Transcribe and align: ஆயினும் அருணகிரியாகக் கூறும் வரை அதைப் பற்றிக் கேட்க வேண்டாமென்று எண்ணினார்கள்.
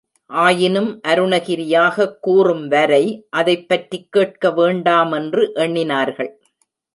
ஆயினும் 0.25 1.01
அருணகிரியாகக் 1.07 2.19
கூறும் 2.21 2.67
வரை 2.67 3.27
அதைப் 3.29 3.67
பற்றிக் 3.67 4.11
கேட்க 4.11 4.49
வேண்டாமென்று 4.49 5.51
எண்ணினார்கள். 5.55 6.29